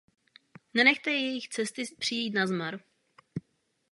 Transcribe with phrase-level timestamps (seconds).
[0.73, 2.79] Nenechte jejich cesty přijít nazmar.